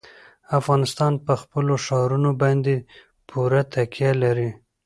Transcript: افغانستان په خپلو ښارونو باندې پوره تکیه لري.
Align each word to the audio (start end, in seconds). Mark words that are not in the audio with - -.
افغانستان 0.59 1.13
په 1.25 1.33
خپلو 1.41 1.73
ښارونو 1.85 2.31
باندې 2.41 2.75
پوره 3.29 3.61
تکیه 3.73 4.11
لري. 4.23 4.49